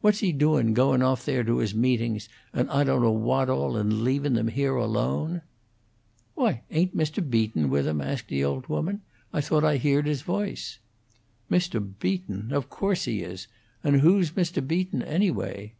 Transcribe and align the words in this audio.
What's 0.00 0.20
he 0.20 0.32
doin' 0.32 0.72
goin' 0.72 1.02
off 1.02 1.26
there 1.26 1.44
to 1.44 1.58
his 1.58 1.74
meetings, 1.74 2.26
and 2.54 2.70
I 2.70 2.84
don't 2.84 3.02
know 3.02 3.10
what 3.10 3.50
all, 3.50 3.76
an' 3.76 4.02
leavin' 4.02 4.32
them 4.32 4.48
here 4.48 4.76
alone?" 4.76 5.42
"Why, 6.34 6.62
ain't 6.70 6.96
Mr. 6.96 7.22
Beaton 7.22 7.68
with 7.68 7.86
'em?" 7.86 8.00
asked 8.00 8.28
the 8.28 8.42
old 8.42 8.66
woman. 8.68 9.02
"I 9.30 9.42
thought 9.42 9.64
I 9.64 9.76
heared 9.76 10.06
his 10.06 10.22
voice." 10.22 10.78
"Mr. 11.50 11.86
Beaton! 11.98 12.50
Of 12.50 12.70
course 12.70 13.04
he 13.04 13.20
is! 13.20 13.46
And 13.84 14.00
who's 14.00 14.30
Mr. 14.30 14.66
Beaton, 14.66 15.02
anyway?" 15.02 15.74